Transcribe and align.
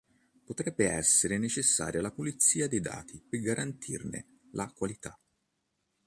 Potrebbe 0.43 0.89
essere 0.89 1.37
necessaria 1.37 2.01
la 2.01 2.09
pulizia 2.09 2.67
dei 2.67 2.79
dati 2.79 3.21
per 3.29 3.39
garantirne 3.39 4.25
la 4.53 4.65
qualità. 4.75 5.15